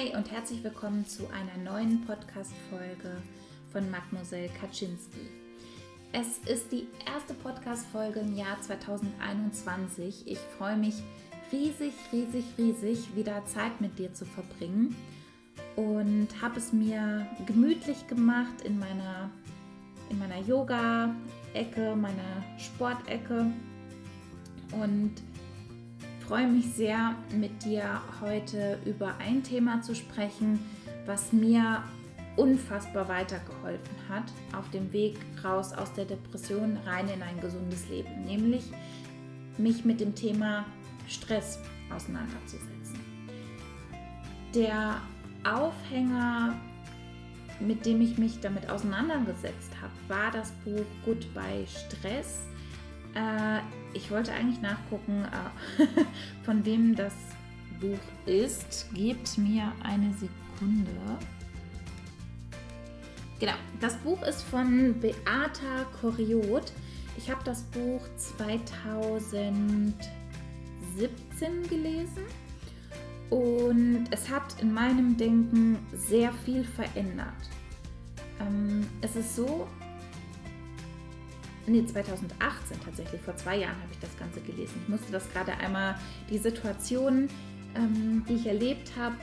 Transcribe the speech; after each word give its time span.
Hi 0.00 0.16
und 0.16 0.30
herzlich 0.30 0.64
willkommen 0.64 1.04
zu 1.04 1.28
einer 1.28 1.70
neuen 1.70 2.00
Podcast-Folge 2.06 3.20
von 3.70 3.90
Mademoiselle 3.90 4.48
Kaczynski. 4.48 5.28
Es 6.12 6.38
ist 6.50 6.72
die 6.72 6.86
erste 7.06 7.34
Podcast-Folge 7.34 8.20
im 8.20 8.34
Jahr 8.34 8.58
2021. 8.62 10.26
Ich 10.26 10.38
freue 10.56 10.78
mich 10.78 10.94
riesig, 11.52 11.92
riesig, 12.12 12.44
riesig, 12.56 13.14
wieder 13.14 13.44
Zeit 13.44 13.78
mit 13.82 13.98
dir 13.98 14.14
zu 14.14 14.24
verbringen 14.24 14.96
und 15.76 16.28
habe 16.40 16.58
es 16.58 16.72
mir 16.72 17.26
gemütlich 17.44 18.06
gemacht 18.06 18.62
in 18.64 18.78
meiner, 18.78 19.30
in 20.08 20.18
meiner 20.18 20.38
Yoga-Ecke, 20.38 21.94
meiner 21.94 22.42
Sportecke 22.56 23.52
und 24.80 25.12
freue 26.30 26.46
mich 26.46 26.74
sehr, 26.74 27.16
mit 27.34 27.64
dir 27.64 28.00
heute 28.20 28.78
über 28.84 29.16
ein 29.18 29.42
Thema 29.42 29.82
zu 29.82 29.96
sprechen, 29.96 30.60
was 31.04 31.32
mir 31.32 31.82
unfassbar 32.36 33.08
weitergeholfen 33.08 33.96
hat 34.08 34.32
auf 34.56 34.70
dem 34.70 34.92
Weg 34.92 35.18
raus 35.42 35.72
aus 35.72 35.92
der 35.92 36.04
Depression 36.04 36.78
rein 36.86 37.08
in 37.08 37.20
ein 37.20 37.40
gesundes 37.40 37.88
Leben, 37.88 38.26
nämlich 38.26 38.62
mich 39.58 39.84
mit 39.84 39.98
dem 39.98 40.14
Thema 40.14 40.64
Stress 41.08 41.58
auseinanderzusetzen. 41.92 43.00
Der 44.54 45.00
Aufhänger, 45.42 46.54
mit 47.58 47.84
dem 47.84 48.00
ich 48.00 48.18
mich 48.18 48.38
damit 48.38 48.70
auseinandergesetzt 48.70 49.72
habe, 49.82 49.92
war 50.06 50.30
das 50.30 50.52
Buch 50.64 50.86
Goodbye 51.04 51.66
Stress 51.66 52.42
äh, 53.16 53.58
ich 53.94 54.10
wollte 54.10 54.32
eigentlich 54.32 54.60
nachgucken, 54.60 55.24
äh, 55.24 55.86
von 56.44 56.64
wem 56.64 56.94
das 56.94 57.14
Buch 57.80 57.98
ist. 58.26 58.88
Gebt 58.94 59.38
mir 59.38 59.72
eine 59.82 60.12
Sekunde. 60.14 60.90
Genau, 63.38 63.54
das 63.80 63.96
Buch 63.96 64.22
ist 64.22 64.42
von 64.42 65.00
Beata 65.00 65.86
Koriot. 66.00 66.72
Ich 67.16 67.30
habe 67.30 67.42
das 67.44 67.62
Buch 67.62 68.02
2017 68.16 69.94
gelesen 71.68 72.24
und 73.30 74.08
es 74.10 74.28
hat 74.28 74.60
in 74.60 74.74
meinem 74.74 75.16
Denken 75.16 75.78
sehr 75.94 76.32
viel 76.44 76.64
verändert. 76.64 77.32
Ähm, 78.40 78.86
es 79.00 79.16
ist 79.16 79.36
so, 79.36 79.66
nee, 81.70 81.86
2018 81.86 82.78
tatsächlich, 82.84 83.20
vor 83.22 83.36
zwei 83.36 83.58
Jahren 83.58 83.76
habe 83.76 83.92
ich 83.92 84.00
das 84.00 84.16
Ganze 84.18 84.40
gelesen. 84.40 84.74
Ich 84.82 84.88
musste 84.88 85.12
das 85.12 85.30
gerade 85.32 85.52
einmal, 85.52 85.96
die 86.28 86.38
Situation, 86.38 87.28
ähm, 87.74 88.24
die 88.28 88.34
ich 88.34 88.46
erlebt 88.46 88.92
habe, 88.98 89.16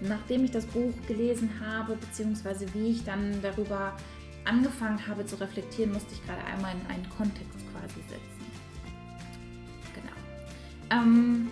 nachdem 0.00 0.44
ich 0.44 0.50
das 0.50 0.66
Buch 0.66 0.92
gelesen 1.06 1.50
habe, 1.64 1.96
beziehungsweise 1.96 2.66
wie 2.74 2.90
ich 2.90 3.04
dann 3.04 3.40
darüber 3.42 3.96
angefangen 4.44 5.06
habe 5.06 5.24
zu 5.26 5.36
reflektieren, 5.40 5.92
musste 5.92 6.14
ich 6.14 6.24
gerade 6.24 6.44
einmal 6.44 6.74
in 6.74 6.86
einen 6.90 7.08
Kontext 7.10 7.58
quasi 7.72 8.00
setzen. 8.08 8.46
Genau. 9.94 11.02
Ähm, 11.02 11.50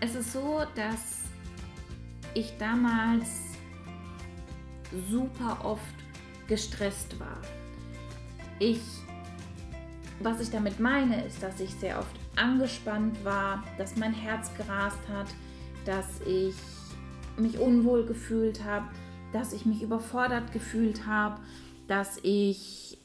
es 0.00 0.14
ist 0.14 0.32
so, 0.32 0.62
dass 0.74 1.22
ich 2.34 2.56
damals 2.58 3.28
super 5.10 5.58
oft 5.64 5.82
gestresst 6.48 7.18
war. 7.20 7.40
Ich 8.58 8.80
was 10.20 10.40
ich 10.40 10.50
damit 10.50 10.80
meine, 10.80 11.24
ist, 11.24 11.42
dass 11.42 11.60
ich 11.60 11.74
sehr 11.74 11.98
oft 11.98 12.14
angespannt 12.36 13.24
war, 13.24 13.64
dass 13.76 13.96
mein 13.96 14.12
Herz 14.12 14.52
gerast 14.56 15.08
hat, 15.08 15.28
dass 15.84 16.20
ich 16.26 16.54
mich 17.36 17.58
unwohl 17.58 18.04
gefühlt 18.04 18.64
habe, 18.64 18.88
dass 19.32 19.52
ich 19.52 19.64
mich 19.64 19.82
überfordert 19.82 20.52
gefühlt 20.52 21.06
habe, 21.06 21.40
dass 21.86 22.18
ich 22.22 22.98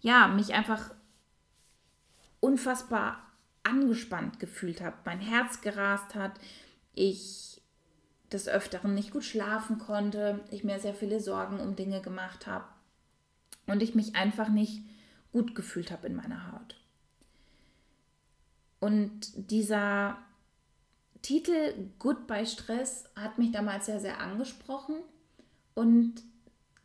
ja, 0.00 0.28
mich 0.28 0.52
einfach 0.52 0.90
unfassbar 2.40 3.18
angespannt 3.62 4.38
gefühlt 4.38 4.82
habe, 4.82 4.96
mein 5.06 5.20
Herz 5.20 5.62
gerast 5.62 6.14
hat, 6.14 6.32
ich 6.94 7.62
des 8.30 8.48
Öfteren 8.48 8.94
nicht 8.94 9.12
gut 9.12 9.24
schlafen 9.24 9.78
konnte, 9.78 10.40
ich 10.50 10.64
mir 10.64 10.78
sehr 10.78 10.94
viele 10.94 11.20
Sorgen 11.20 11.60
um 11.60 11.76
Dinge 11.76 12.02
gemacht 12.02 12.46
habe 12.46 12.66
und 13.66 13.82
ich 13.82 13.94
mich 13.94 14.14
einfach 14.14 14.48
nicht 14.48 14.82
gut 15.34 15.56
gefühlt 15.56 15.90
habe 15.90 16.06
in 16.06 16.14
meiner 16.14 16.52
Haut. 16.52 16.76
Und 18.78 19.50
dieser 19.50 20.16
Titel 21.22 21.90
Goodbye 21.98 22.46
Stress 22.46 23.10
hat 23.16 23.36
mich 23.38 23.50
damals 23.50 23.86
sehr, 23.86 23.98
sehr 23.98 24.20
angesprochen. 24.20 24.94
Und 25.74 26.22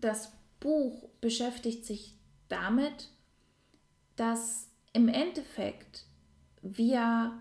das 0.01 0.31
Buch 0.59 1.09
beschäftigt 1.21 1.85
sich 1.85 2.15
damit, 2.47 3.09
dass 4.15 4.67
im 4.93 5.09
Endeffekt 5.09 6.05
wir 6.63 7.39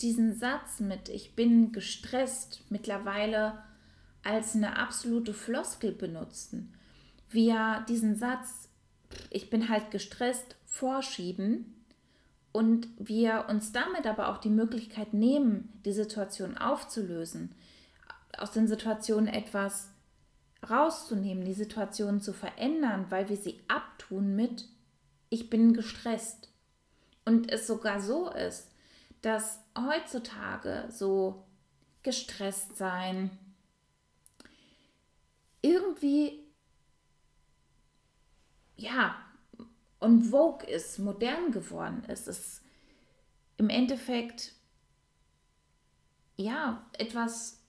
diesen 0.00 0.34
Satz 0.34 0.80
mit 0.80 1.08
Ich 1.08 1.36
bin 1.36 1.70
gestresst 1.70 2.64
mittlerweile 2.70 3.62
als 4.24 4.56
eine 4.56 4.78
absolute 4.78 5.32
Floskel 5.32 5.92
benutzen. 5.92 6.74
Wir 7.28 7.84
diesen 7.88 8.16
Satz 8.16 8.69
ich 9.30 9.50
bin 9.50 9.68
halt 9.68 9.90
gestresst, 9.90 10.56
vorschieben 10.66 11.84
und 12.52 12.88
wir 12.98 13.46
uns 13.48 13.72
damit 13.72 14.06
aber 14.06 14.28
auch 14.28 14.38
die 14.38 14.50
Möglichkeit 14.50 15.14
nehmen, 15.14 15.80
die 15.84 15.92
Situation 15.92 16.56
aufzulösen, 16.56 17.54
aus 18.36 18.52
den 18.52 18.68
Situationen 18.68 19.28
etwas 19.28 19.90
rauszunehmen, 20.68 21.44
die 21.44 21.54
Situation 21.54 22.20
zu 22.20 22.32
verändern, 22.32 23.06
weil 23.08 23.28
wir 23.28 23.36
sie 23.36 23.60
abtun 23.68 24.36
mit 24.36 24.66
ich 25.30 25.48
bin 25.48 25.72
gestresst. 25.72 26.48
Und 27.24 27.50
es 27.50 27.66
sogar 27.66 28.00
so 28.00 28.28
ist, 28.30 28.68
dass 29.22 29.60
heutzutage 29.78 30.88
so 30.90 31.44
gestresst 32.02 32.76
sein 32.76 33.30
irgendwie 35.62 36.39
ja, 38.80 39.14
und 39.98 40.22
Vogue 40.30 40.66
ist, 40.66 40.98
modern 40.98 41.52
geworden 41.52 42.02
ist. 42.08 42.26
Es 42.26 42.62
im 43.58 43.68
Endeffekt 43.68 44.52
ja 46.36 46.82
etwas 46.98 47.60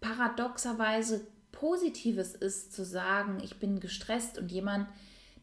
paradoxerweise 0.00 1.26
Positives 1.52 2.34
ist 2.34 2.72
zu 2.72 2.84
sagen, 2.84 3.40
ich 3.42 3.58
bin 3.58 3.80
gestresst 3.80 4.38
und 4.38 4.50
jemand, 4.50 4.88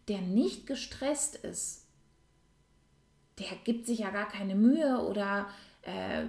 der 0.08 0.22
nicht 0.22 0.66
gestresst 0.66 1.36
ist, 1.36 1.86
der 3.38 3.56
gibt 3.64 3.86
sich 3.86 4.00
ja 4.00 4.10
gar 4.10 4.28
keine 4.28 4.56
Mühe 4.56 5.06
oder 5.06 5.48
äh, 5.84 6.24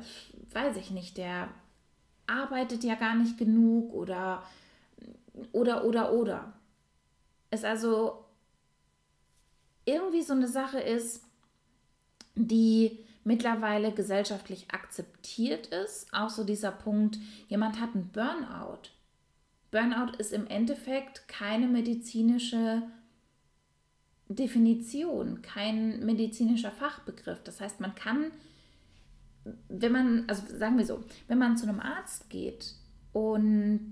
weiß 0.52 0.76
ich 0.76 0.90
nicht, 0.90 1.16
der 1.16 1.48
arbeitet 2.26 2.84
ja 2.84 2.96
gar 2.96 3.14
nicht 3.14 3.38
genug 3.38 3.94
oder 3.94 4.42
oder 5.52 5.84
oder 5.84 6.12
oder. 6.12 6.52
Ist 7.50 7.64
also 7.64 8.25
irgendwie 9.86 10.22
so 10.22 10.34
eine 10.34 10.48
Sache 10.48 10.78
ist, 10.78 11.22
die 12.34 12.98
mittlerweile 13.24 13.92
gesellschaftlich 13.92 14.70
akzeptiert 14.70 15.68
ist. 15.68 16.12
Auch 16.12 16.30
so 16.30 16.44
dieser 16.44 16.70
Punkt, 16.70 17.18
jemand 17.48 17.80
hat 17.80 17.94
einen 17.94 18.10
Burnout. 18.12 18.90
Burnout 19.70 20.16
ist 20.18 20.32
im 20.32 20.46
Endeffekt 20.46 21.26
keine 21.26 21.66
medizinische 21.66 22.82
Definition, 24.28 25.42
kein 25.42 26.04
medizinischer 26.04 26.70
Fachbegriff. 26.70 27.42
Das 27.42 27.60
heißt, 27.60 27.80
man 27.80 27.94
kann, 27.94 28.30
wenn 29.68 29.92
man, 29.92 30.24
also 30.28 30.42
sagen 30.56 30.78
wir 30.78 30.86
so, 30.86 31.02
wenn 31.28 31.38
man 31.38 31.56
zu 31.56 31.68
einem 31.68 31.80
Arzt 31.80 32.28
geht 32.28 32.74
und 33.12 33.90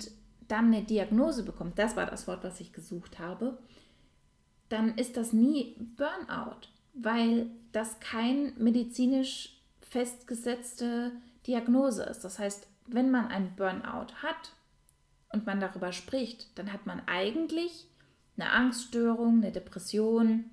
dann 0.49 0.67
eine 0.67 0.83
Diagnose 0.83 1.45
bekommt, 1.45 1.79
das 1.79 1.97
war 1.97 2.07
das 2.07 2.27
Wort, 2.27 2.45
was 2.45 2.61
ich 2.61 2.73
gesucht 2.73 3.19
habe, 3.19 3.59
dann 4.69 4.97
ist 4.97 5.17
das 5.17 5.33
nie 5.33 5.77
Burnout, 5.97 6.69
weil 6.95 7.51
das 7.73 8.01
kein 8.01 8.53
medizinisch 8.57 9.61
festgesetzte 9.81 11.13
Diagnose 11.47 12.05
ist. 12.05 12.25
Das 12.25 12.39
heißt, 12.39 12.67
wenn 12.87 13.11
man 13.11 13.29
einen 13.29 13.55
Burnout 13.57 14.15
hat 14.23 14.53
und 15.33 15.47
man 15.47 15.61
darüber 15.61 15.93
spricht, 15.93 16.59
dann 16.59 16.73
hat 16.73 16.87
man 16.87 17.03
eigentlich 17.07 17.89
eine 18.37 18.51
Angststörung, 18.51 19.43
eine 19.43 19.53
Depression 19.53 20.51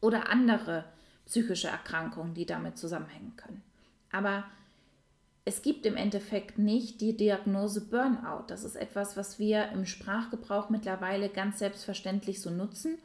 oder 0.00 0.28
andere 0.28 0.84
psychische 1.26 1.68
Erkrankungen, 1.68 2.34
die 2.34 2.46
damit 2.46 2.76
zusammenhängen 2.76 3.36
können. 3.36 3.62
Aber 4.10 4.44
es 5.44 5.62
gibt 5.62 5.86
im 5.86 5.96
Endeffekt 5.96 6.58
nicht 6.58 7.00
die 7.00 7.16
Diagnose 7.16 7.80
Burnout. 7.88 8.44
Das 8.46 8.62
ist 8.62 8.76
etwas, 8.76 9.16
was 9.16 9.38
wir 9.38 9.70
im 9.70 9.86
Sprachgebrauch 9.86 10.70
mittlerweile 10.70 11.28
ganz 11.28 11.58
selbstverständlich 11.58 12.40
so 12.40 12.50
nutzen. 12.50 12.98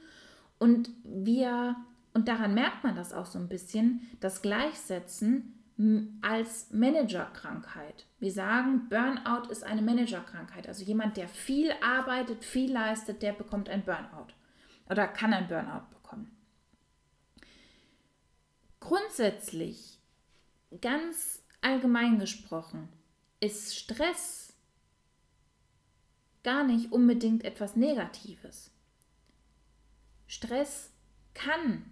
Und 0.60 0.90
wir, 1.04 1.76
und 2.14 2.28
daran 2.28 2.54
merkt 2.54 2.84
man 2.84 2.96
das 2.96 3.14
auch 3.14 3.26
so 3.26 3.40
ein 3.40 3.48
bisschen, 3.48 4.02
das 4.20 4.42
Gleichsetzen 4.42 5.54
als 6.22 6.72
Managerkrankheit. 6.72 8.06
Wir 8.20 8.32
sagen, 8.32 8.88
Burnout 8.90 9.52
ist 9.52 9.64
eine 9.64 9.82
Managerkrankheit. 9.82 10.68
Also 10.68 10.84
jemand, 10.84 11.18
der 11.18 11.28
viel 11.28 11.72
arbeitet, 11.84 12.44
viel 12.44 12.72
leistet, 12.72 13.22
der 13.22 13.34
bekommt 13.34 13.70
ein 13.70 13.84
Burnout 13.84 14.34
oder 14.90 15.08
kann 15.08 15.34
ein 15.34 15.48
Burnout 15.48 15.86
bekommen. 15.92 16.32
Grundsätzlich, 18.80 20.00
ganz 20.82 21.44
allgemein 21.62 22.20
gesprochen, 22.20 22.90
ist 23.40 23.76
Stress 23.76 24.54
gar 26.44 26.64
nicht 26.64 26.92
unbedingt 26.92 27.44
etwas 27.44 27.76
Negatives. 27.76 28.72
Stress 30.28 30.92
kann 31.34 31.86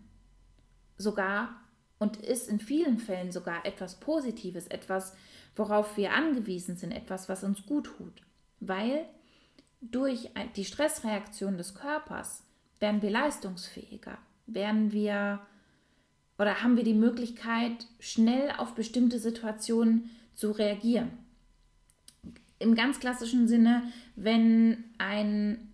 sogar 0.98 1.62
und 2.00 2.18
ist 2.18 2.50
in 2.50 2.60
vielen 2.60 3.00
Fällen 3.00 3.32
sogar 3.32 3.66
etwas 3.66 4.00
Positives, 4.00 4.68
etwas, 4.68 5.16
worauf 5.56 5.98
wir 5.98 6.14
angewiesen 6.14 6.78
sind, 6.78 6.92
etwas, 6.92 7.30
was 7.30 7.44
uns 7.44 7.66
gut 7.66 7.86
tut. 7.98 8.22
Weil 8.60 9.06
durch 9.82 10.30
die 10.56 10.66
Stressreaktion 10.66 11.58
des 11.58 11.76
Körpers 11.76 12.44
werden 12.80 13.02
wir 13.02 13.12
leistungsfähiger, 13.12 14.18
werden 14.48 14.92
wir 14.92 15.46
oder 16.38 16.62
haben 16.62 16.78
wir 16.78 16.84
die 16.84 16.94
Möglichkeit, 16.94 17.88
schnell 18.00 18.52
auf 18.58 18.76
bestimmte 18.76 19.20
Situationen 19.20 20.10
zu 20.34 20.52
reagieren. 20.52 21.12
Im 22.60 22.76
ganz 22.76 23.00
klassischen 23.00 23.48
Sinne, 23.48 23.84
wenn 24.16 24.84
ein 24.98 25.72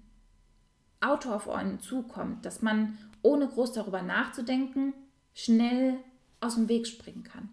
Auto 0.99 1.31
auf 1.31 1.49
einen 1.49 1.79
zukommt, 1.79 2.45
dass 2.45 2.61
man 2.61 2.97
ohne 3.21 3.47
groß 3.47 3.73
darüber 3.73 4.01
nachzudenken 4.01 4.93
schnell 5.33 5.97
aus 6.39 6.55
dem 6.55 6.69
Weg 6.69 6.87
springen 6.87 7.23
kann. 7.23 7.49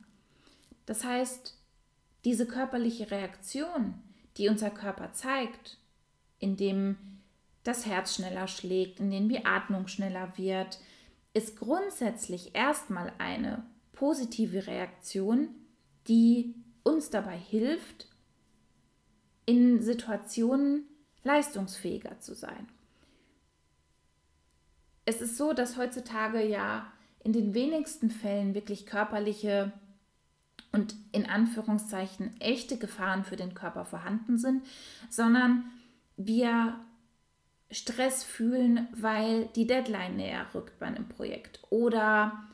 Das 0.87 1.05
heißt, 1.05 1.55
diese 2.25 2.47
körperliche 2.47 3.11
Reaktion, 3.11 3.95
die 4.37 4.49
unser 4.49 4.71
Körper 4.71 5.13
zeigt, 5.13 5.79
indem 6.39 6.97
das 7.65 7.87
Herz 7.87 8.15
schneller 8.15 8.49
schlägt, 8.49 9.01
indem 9.01 9.29
die 9.29 9.45
Atmung 9.45 9.89
schneller 9.89 10.33
wird, 10.37 10.79
ist 11.35 11.57
grundsätzlich 11.57 12.55
erstmal 12.55 13.13
eine 13.19 13.65
positive 13.93 14.67
Reaktion, 14.67 15.49
die 16.07 16.55
uns 16.83 17.11
dabei 17.11 17.37
hilft, 17.37 18.09
in 19.47 19.81
Situationen 19.81 20.85
leistungsfähiger 21.25 22.21
zu 22.21 22.35
sein. 22.35 22.69
Es 25.05 25.21
ist 25.21 25.37
so, 25.37 25.53
dass 25.53 25.77
heutzutage 25.77 26.47
ja 26.47 26.93
in 27.25 27.33
den 27.33 27.55
wenigsten 27.55 28.11
Fällen 28.11 28.55
wirklich 28.55 28.87
körperliche 28.87 29.73
und 30.73 30.95
in 31.13 31.27
Anführungszeichen 31.27 32.39
echte 32.41 32.77
Gefahren 32.77 33.25
für 33.25 33.37
den 33.37 33.55
Körper 33.55 33.85
vorhanden 33.85 34.39
sind, 34.39 34.65
sondern 35.09 35.71
wir 36.17 36.79
Stress 37.71 38.25
fühlen, 38.25 38.89
weil 38.93 39.47
die 39.55 39.67
Deadline 39.67 40.17
näher 40.17 40.47
rückt 40.55 40.79
bei 40.79 40.87
einem 40.87 41.09
Projekt 41.09 41.61
oder 41.71 42.45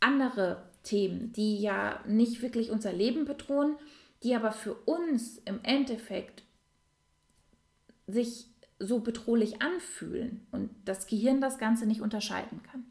andere 0.00 0.62
Themen, 0.82 1.32
die 1.32 1.58
ja 1.58 2.00
nicht 2.06 2.42
wirklich 2.42 2.70
unser 2.70 2.92
Leben 2.92 3.24
bedrohen, 3.24 3.76
die 4.22 4.34
aber 4.34 4.52
für 4.52 4.74
uns 4.74 5.38
im 5.38 5.60
Endeffekt 5.62 6.42
sich 8.06 8.46
so 8.78 9.00
bedrohlich 9.00 9.62
anfühlen 9.62 10.46
und 10.52 10.70
das 10.84 11.06
Gehirn 11.06 11.40
das 11.40 11.58
Ganze 11.58 11.86
nicht 11.86 12.02
unterscheiden 12.02 12.62
kann. 12.62 12.84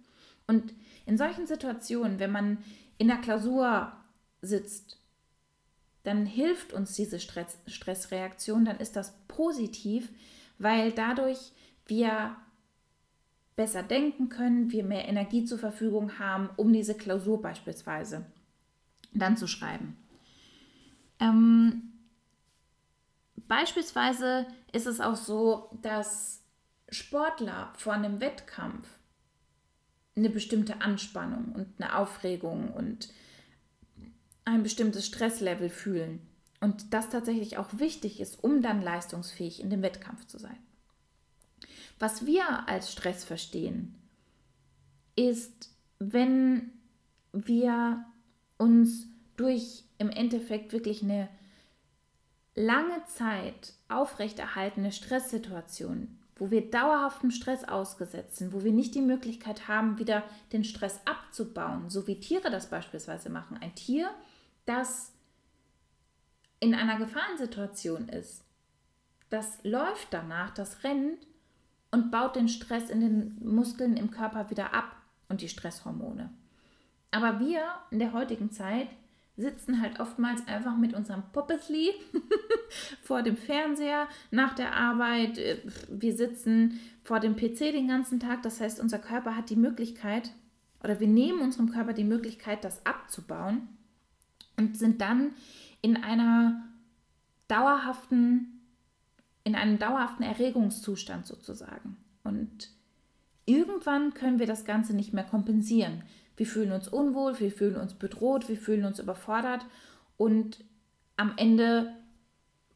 Und 0.47 0.73
in 1.05 1.17
solchen 1.17 1.47
Situationen, 1.47 2.19
wenn 2.19 2.31
man 2.31 2.57
in 2.97 3.07
der 3.07 3.17
Klausur 3.17 3.91
sitzt, 4.41 4.97
dann 6.03 6.25
hilft 6.25 6.73
uns 6.73 6.93
diese 6.93 7.19
Stress 7.19 7.57
Stressreaktion, 7.65 8.65
dann 8.65 8.77
ist 8.77 8.95
das 8.95 9.13
positiv, 9.27 10.09
weil 10.57 10.91
dadurch 10.91 11.51
wir 11.85 12.35
besser 13.55 13.83
denken 13.83 14.29
können, 14.29 14.71
wir 14.71 14.83
mehr 14.83 15.07
Energie 15.07 15.45
zur 15.45 15.59
Verfügung 15.59 16.19
haben, 16.19 16.49
um 16.57 16.73
diese 16.73 16.95
Klausur 16.95 17.41
beispielsweise 17.41 18.25
dann 19.13 19.37
zu 19.37 19.47
schreiben. 19.47 19.95
Ähm, 21.19 21.93
beispielsweise 23.47 24.45
ist 24.73 24.87
es 24.87 24.99
auch 24.99 25.15
so, 25.15 25.69
dass 25.81 26.43
Sportler 26.89 27.73
vor 27.77 27.93
einem 27.93 28.19
Wettkampf 28.19 28.87
eine 30.17 30.29
bestimmte 30.29 30.81
Anspannung 30.81 31.53
und 31.53 31.67
eine 31.79 31.97
Aufregung 31.97 32.71
und 32.73 33.09
ein 34.45 34.63
bestimmtes 34.63 35.07
Stresslevel 35.07 35.69
fühlen. 35.69 36.21
Und 36.65 36.95
das 36.95 37.09
tatsächlich 37.09 37.59
auch 37.59 37.67
wichtig 37.73 38.19
ist, 38.19 38.43
um 38.43 38.63
dann 38.63 38.81
leistungsfähig 38.81 39.61
in 39.61 39.69
dem 39.69 39.83
Wettkampf 39.83 40.25
zu 40.25 40.39
sein. 40.39 40.57
Was 41.99 42.25
wir 42.25 42.67
als 42.67 42.91
Stress 42.91 43.23
verstehen, 43.23 43.93
ist, 45.15 45.69
wenn 45.99 46.71
wir 47.33 48.03
uns 48.57 49.05
durch 49.37 49.83
im 49.99 50.09
Endeffekt 50.09 50.73
wirklich 50.73 51.03
eine 51.03 51.29
lange 52.55 53.05
Zeit 53.05 53.73
aufrechterhaltene 53.87 54.91
Stresssituation 54.91 56.17
wo 56.37 56.51
wir 56.51 56.69
dauerhaftem 56.69 57.31
Stress 57.31 57.63
ausgesetzt 57.63 58.35
sind, 58.35 58.51
wo 58.51 58.65
wir 58.65 58.73
nicht 58.73 58.93
die 58.93 59.01
Möglichkeit 59.01 59.69
haben, 59.69 59.99
wieder 59.99 60.21
den 60.51 60.65
Stress 60.65 60.99
abzubauen, 61.05 61.89
so 61.89 62.07
wie 62.07 62.19
Tiere 62.19 62.51
das 62.51 62.69
beispielsweise 62.69 63.29
machen. 63.29 63.57
Ein 63.61 63.73
Tier, 63.73 64.09
das 64.65 65.13
in 66.65 66.73
einer 66.73 66.97
Gefahrensituation 66.97 68.09
ist, 68.09 68.43
das 69.29 69.59
läuft 69.63 70.07
danach, 70.09 70.51
das 70.51 70.83
rennt 70.83 71.27
und 71.91 72.09
baut 72.09 72.35
den 72.35 72.47
Stress 72.47 72.89
in 72.89 73.01
den 73.01 73.37
Muskeln 73.39 73.95
im 73.95 74.09
Körper 74.09 74.49
wieder 74.49 74.73
ab 74.73 74.95
und 75.29 75.41
die 75.41 75.49
Stresshormone. 75.49 76.31
Aber 77.11 77.39
wir 77.39 77.61
in 77.91 77.99
der 77.99 78.13
heutigen 78.13 78.49
Zeit 78.49 78.87
sitzen 79.37 79.79
halt 79.79 79.99
oftmals 79.99 80.47
einfach 80.47 80.75
mit 80.75 80.95
unserem 80.95 81.21
Poppesli 81.33 81.91
vor 83.03 83.21
dem 83.21 83.37
Fernseher 83.37 84.07
nach 84.31 84.55
der 84.55 84.73
Arbeit. 84.73 85.37
Äh, 85.37 85.59
wir 85.87 86.15
sitzen 86.15 86.79
vor 87.03 87.19
dem 87.19 87.35
PC 87.35 87.59
den 87.59 87.87
ganzen 87.87 88.19
Tag. 88.19 88.41
Das 88.41 88.59
heißt, 88.59 88.79
unser 88.79 88.97
Körper 88.97 89.35
hat 89.35 89.51
die 89.51 89.55
Möglichkeit, 89.55 90.31
oder 90.83 90.99
wir 90.99 91.07
nehmen 91.07 91.41
unserem 91.41 91.69
Körper 91.69 91.93
die 91.93 92.03
Möglichkeit, 92.03 92.63
das 92.63 92.83
abzubauen 92.85 93.67
und 94.57 94.77
sind 94.77 95.01
dann 95.01 95.33
in 95.85 95.97
einer 95.97 96.63
dauerhaften, 97.47 98.59
in 99.43 99.53
einem 99.53 99.77
dauerhaften 99.77 100.23
Erregungszustand 100.23 101.27
sozusagen. 101.27 101.97
Und 102.23 102.71
irgendwann 103.45 104.15
können 104.15 104.39
wir 104.39 104.47
das 104.47 104.65
Ganze 104.65 104.95
nicht 104.95 105.13
mehr 105.13 105.25
kompensieren. 105.25 106.01
Wir 106.37 106.47
fühlen 106.47 106.71
uns 106.71 106.87
unwohl, 106.87 107.39
wir 107.39 107.51
fühlen 107.51 107.75
uns 107.75 107.93
bedroht, 107.93 108.49
wir 108.49 108.57
fühlen 108.57 108.83
uns 108.83 108.97
überfordert 108.97 109.67
und 110.17 110.65
am 111.17 111.33
Ende 111.37 111.93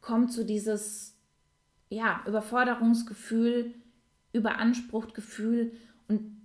kommt 0.00 0.32
so 0.32 0.44
dieses 0.44 1.16
ja, 1.88 2.22
Überforderungsgefühl, 2.28 3.74
Überanspruchtgefühl 4.32 5.72
und 6.06 6.40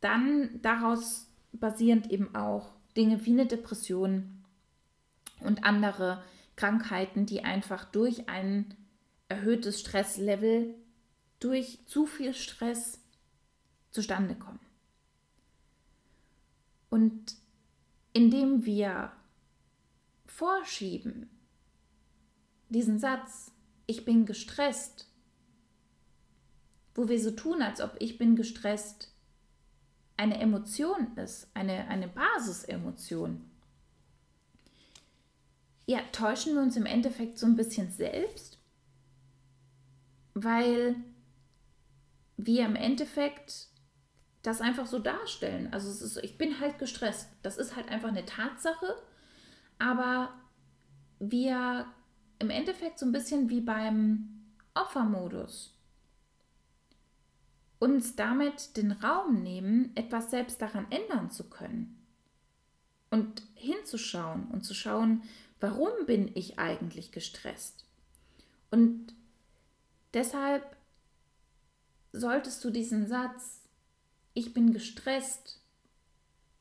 dann 0.00 0.58
daraus 0.62 1.28
basierend 1.52 2.10
eben 2.10 2.34
auch 2.34 2.70
Dinge 2.96 3.24
wie 3.24 3.30
eine 3.30 3.46
Depression 3.46 4.41
und 5.44 5.64
andere 5.64 6.22
Krankheiten, 6.56 7.26
die 7.26 7.44
einfach 7.44 7.84
durch 7.84 8.28
ein 8.28 8.74
erhöhtes 9.28 9.80
Stresslevel, 9.80 10.74
durch 11.40 11.86
zu 11.86 12.06
viel 12.06 12.34
Stress 12.34 13.00
zustande 13.90 14.34
kommen. 14.34 14.60
Und 16.90 17.36
indem 18.12 18.64
wir 18.64 19.12
vorschieben, 20.26 21.30
diesen 22.68 22.98
Satz, 22.98 23.52
ich 23.86 24.04
bin 24.04 24.26
gestresst, 24.26 25.08
wo 26.94 27.08
wir 27.08 27.20
so 27.20 27.30
tun, 27.30 27.62
als 27.62 27.80
ob 27.80 27.96
ich 27.98 28.18
bin 28.18 28.36
gestresst, 28.36 29.12
eine 30.16 30.38
Emotion 30.38 31.16
ist, 31.16 31.50
eine, 31.54 31.88
eine 31.88 32.08
Basisemotion, 32.08 33.50
ja, 35.86 36.00
täuschen 36.12 36.54
wir 36.54 36.62
uns 36.62 36.76
im 36.76 36.86
Endeffekt 36.86 37.38
so 37.38 37.46
ein 37.46 37.56
bisschen 37.56 37.90
selbst, 37.90 38.58
weil 40.34 40.96
wir 42.36 42.64
im 42.64 42.76
Endeffekt 42.76 43.68
das 44.42 44.60
einfach 44.60 44.86
so 44.86 44.98
darstellen. 44.98 45.72
Also 45.72 45.88
es 45.90 46.02
ist, 46.02 46.16
ich 46.18 46.38
bin 46.38 46.58
halt 46.60 46.78
gestresst. 46.78 47.28
Das 47.42 47.58
ist 47.58 47.76
halt 47.76 47.88
einfach 47.90 48.08
eine 48.08 48.24
Tatsache. 48.24 48.96
Aber 49.78 50.32
wir 51.20 51.86
im 52.38 52.50
Endeffekt 52.50 52.98
so 52.98 53.06
ein 53.06 53.12
bisschen 53.12 53.50
wie 53.50 53.60
beim 53.60 54.28
Opfermodus 54.74 55.78
uns 57.78 58.16
damit 58.16 58.76
den 58.76 58.92
Raum 58.92 59.42
nehmen, 59.42 59.92
etwas 59.96 60.30
selbst 60.30 60.62
daran 60.62 60.86
ändern 60.90 61.30
zu 61.30 61.48
können. 61.50 61.98
und 63.12 63.42
hinzuschauen 63.54 64.48
und 64.50 64.64
zu 64.64 64.74
schauen, 64.74 65.22
warum 65.62 66.06
bin 66.06 66.28
ich 66.34 66.58
eigentlich 66.58 67.12
gestresst? 67.12 67.84
Und 68.72 69.14
deshalb 70.12 70.76
solltest 72.10 72.64
du 72.64 72.70
diesen 72.70 73.06
Satz, 73.06 73.62
ich 74.34 74.52
bin 74.52 74.72
gestresst, 74.72 75.60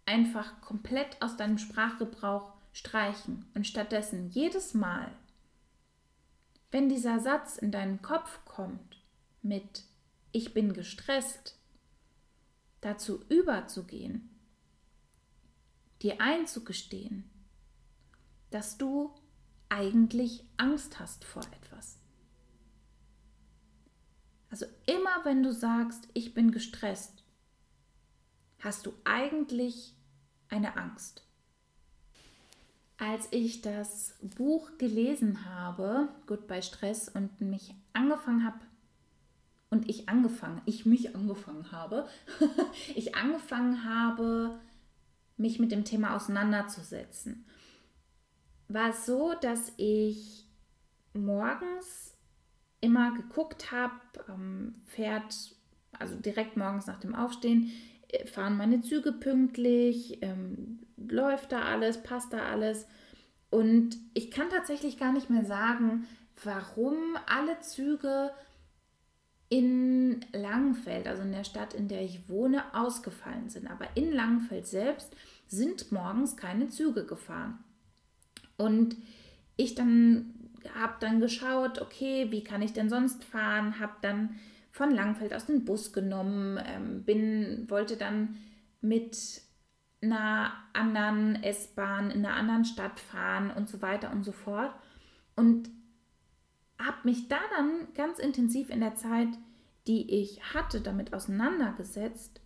einfach 0.05 0.61
komplett 0.61 1.19
aus 1.19 1.35
deinem 1.35 1.57
Sprachgebrauch 1.57 2.53
streichen 2.73 3.47
und 3.55 3.65
stattdessen 3.65 4.29
jedes 4.29 4.75
Mal, 4.75 5.11
wenn 6.69 6.87
dieser 6.87 7.19
Satz 7.19 7.57
in 7.57 7.71
deinen 7.71 8.03
Kopf 8.03 8.45
kommt 8.45 9.01
mit 9.41 9.83
ich 10.31 10.53
bin 10.53 10.73
gestresst, 10.73 11.57
dazu 12.81 13.25
überzugehen, 13.29 14.29
dir 16.03 16.21
einzugestehen, 16.21 17.30
dass 18.51 18.77
du 18.77 19.13
eigentlich 19.69 20.43
Angst 20.57 20.99
hast 20.99 21.25
vor 21.25 21.43
etwas. 21.43 21.97
Also 24.49 24.65
immer 24.85 25.23
wenn 25.23 25.43
du 25.43 25.53
sagst, 25.53 26.09
ich 26.13 26.33
bin 26.33 26.51
gestresst, 26.51 27.23
hast 28.59 28.85
du 28.85 28.93
eigentlich 29.05 29.95
eine 30.49 30.77
Angst. 30.77 31.25
Als 32.97 33.27
ich 33.31 33.61
das 33.61 34.15
Buch 34.21 34.77
gelesen 34.77 35.45
habe, 35.45 36.09
Goodbye 36.27 36.61
Stress, 36.61 37.09
und 37.09 37.41
mich 37.41 37.73
angefangen 37.93 38.45
habe, 38.45 38.59
und 39.71 39.89
ich 39.89 40.09
angefangen, 40.09 40.61
ich 40.65 40.85
mich 40.85 41.15
angefangen 41.15 41.71
habe, 41.71 42.07
ich 42.95 43.15
angefangen 43.15 43.85
habe, 43.85 44.59
mich 45.37 45.59
mit 45.59 45.71
dem 45.71 45.85
Thema 45.85 46.15
auseinanderzusetzen, 46.15 47.45
war 48.73 48.89
es 48.89 49.05
so, 49.05 49.33
dass 49.41 49.71
ich 49.77 50.45
morgens 51.13 52.15
immer 52.79 53.13
geguckt 53.13 53.71
habe, 53.71 53.93
ähm, 54.27 54.75
fährt, 54.85 55.55
also 55.97 56.15
direkt 56.15 56.57
morgens 56.57 56.87
nach 56.87 56.99
dem 56.99 57.15
Aufstehen, 57.15 57.71
äh, 58.09 58.25
fahren 58.25 58.57
meine 58.57 58.81
Züge 58.81 59.11
pünktlich, 59.11 60.21
ähm, 60.21 60.79
läuft 60.97 61.51
da 61.51 61.63
alles, 61.63 62.01
passt 62.01 62.33
da 62.33 62.45
alles. 62.45 62.87
Und 63.49 63.97
ich 64.13 64.31
kann 64.31 64.49
tatsächlich 64.49 64.97
gar 64.97 65.11
nicht 65.11 65.29
mehr 65.29 65.45
sagen, 65.45 66.07
warum 66.43 67.17
alle 67.27 67.59
Züge 67.59 68.31
in 69.49 70.25
Langenfeld, 70.31 71.07
also 71.07 71.23
in 71.23 71.33
der 71.33 71.43
Stadt, 71.43 71.73
in 71.73 71.89
der 71.89 72.01
ich 72.01 72.29
wohne, 72.29 72.63
ausgefallen 72.73 73.49
sind. 73.49 73.69
Aber 73.69 73.85
in 73.95 74.13
Langenfeld 74.13 74.65
selbst 74.65 75.13
sind 75.47 75.91
morgens 75.91 76.37
keine 76.37 76.69
Züge 76.69 77.05
gefahren. 77.05 77.61
Und 78.61 78.95
ich 79.57 79.75
dann 79.75 80.33
habe 80.75 80.93
dann 80.99 81.19
geschaut, 81.19 81.81
okay, 81.81 82.27
wie 82.29 82.43
kann 82.43 82.61
ich 82.61 82.73
denn 82.73 82.89
sonst 82.89 83.23
fahren? 83.23 83.79
Habe 83.79 83.93
dann 84.01 84.39
von 84.71 84.91
Langenfeld 84.91 85.33
aus 85.33 85.47
den 85.47 85.65
Bus 85.65 85.91
genommen, 85.91 86.59
ähm, 86.65 87.03
bin, 87.03 87.69
wollte 87.69 87.97
dann 87.97 88.37
mit 88.79 89.41
einer 90.01 90.53
anderen 90.73 91.41
S-Bahn 91.43 92.11
in 92.11 92.25
einer 92.25 92.35
anderen 92.35 92.65
Stadt 92.65 92.99
fahren 92.99 93.51
und 93.51 93.69
so 93.69 93.81
weiter 93.81 94.11
und 94.11 94.23
so 94.23 94.31
fort. 94.31 94.73
Und 95.35 95.69
habe 96.79 96.97
mich 97.03 97.27
da 97.27 97.39
dann 97.55 97.87
ganz 97.95 98.19
intensiv 98.19 98.69
in 98.69 98.79
der 98.79 98.95
Zeit, 98.95 99.29
die 99.87 100.21
ich 100.21 100.53
hatte, 100.53 100.81
damit 100.81 101.13
auseinandergesetzt, 101.13 102.41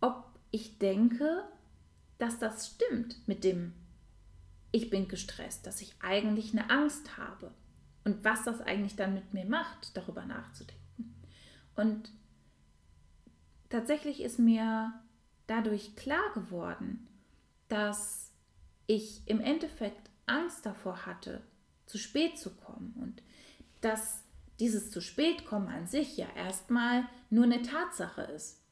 ob 0.00 0.24
ich 0.50 0.78
denke, 0.78 1.44
dass 2.18 2.38
das 2.38 2.68
stimmt 2.68 3.26
mit 3.26 3.44
dem, 3.44 3.72
ich 4.76 4.90
bin 4.90 5.08
gestresst, 5.08 5.66
dass 5.66 5.80
ich 5.80 5.94
eigentlich 6.02 6.52
eine 6.52 6.68
Angst 6.68 7.16
habe 7.16 7.50
und 8.04 8.22
was 8.24 8.44
das 8.44 8.60
eigentlich 8.60 8.94
dann 8.94 9.14
mit 9.14 9.32
mir 9.32 9.46
macht, 9.46 9.96
darüber 9.96 10.26
nachzudenken. 10.26 11.14
Und 11.74 12.10
tatsächlich 13.70 14.20
ist 14.20 14.38
mir 14.38 14.92
dadurch 15.46 15.96
klar 15.96 16.30
geworden, 16.34 17.08
dass 17.68 18.32
ich 18.86 19.22
im 19.24 19.40
Endeffekt 19.40 20.10
Angst 20.26 20.66
davor 20.66 21.06
hatte, 21.06 21.42
zu 21.86 21.96
spät 21.96 22.38
zu 22.38 22.54
kommen 22.54 22.94
und 23.00 23.22
dass 23.80 24.24
dieses 24.60 24.90
zu 24.90 25.00
spät 25.00 25.46
kommen 25.46 25.68
an 25.68 25.86
sich 25.86 26.18
ja 26.18 26.26
erstmal 26.36 27.08
nur 27.30 27.44
eine 27.44 27.62
Tatsache 27.62 28.22
ist. 28.22 28.62